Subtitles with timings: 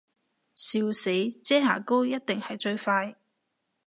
[0.55, 1.11] 笑死，
[1.43, 3.15] 遮瑕膏一定係最快